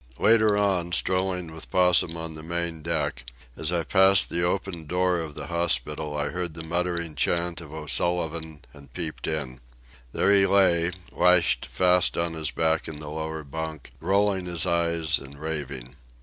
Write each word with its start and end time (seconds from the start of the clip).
Later 0.17 0.57
on, 0.57 0.93
strolling 0.93 1.53
with 1.53 1.69
Possum 1.69 2.17
on 2.17 2.33
the 2.33 2.41
main 2.41 2.81
deck, 2.81 3.29
as 3.55 3.71
I 3.71 3.83
passed 3.83 4.29
the 4.31 4.43
open 4.43 4.85
door 4.85 5.19
of 5.19 5.35
the 5.35 5.45
hospital 5.45 6.17
I 6.17 6.29
heard 6.29 6.55
the 6.55 6.63
muttering 6.63 7.13
chant 7.13 7.61
of 7.61 7.71
O'Sullivan, 7.71 8.61
and 8.73 8.91
peeped 8.93 9.27
in. 9.27 9.61
There 10.11 10.33
he 10.33 10.47
lay, 10.47 10.91
lashed 11.11 11.67
fast 11.67 12.17
on 12.17 12.33
his 12.33 12.49
back 12.49 12.87
in 12.87 12.99
the 12.99 13.11
lower 13.11 13.43
bunk, 13.43 13.91
rolling 13.99 14.45
his 14.47 14.65
eyes 14.65 15.19
and 15.19 15.37
raving. 15.39 15.95